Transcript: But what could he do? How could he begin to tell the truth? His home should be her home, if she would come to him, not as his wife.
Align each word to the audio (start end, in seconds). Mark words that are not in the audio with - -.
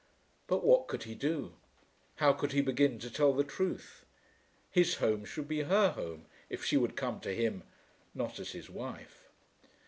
But 0.47 0.63
what 0.63 0.87
could 0.87 1.03
he 1.03 1.13
do? 1.13 1.53
How 2.15 2.33
could 2.33 2.53
he 2.53 2.61
begin 2.61 2.97
to 2.97 3.11
tell 3.11 3.33
the 3.33 3.43
truth? 3.43 4.03
His 4.71 4.95
home 4.95 5.25
should 5.25 5.47
be 5.47 5.61
her 5.61 5.91
home, 5.91 6.25
if 6.49 6.65
she 6.65 6.75
would 6.75 6.95
come 6.95 7.19
to 7.19 7.35
him, 7.35 7.61
not 8.15 8.39
as 8.39 8.53
his 8.53 8.67
wife. 8.67 9.29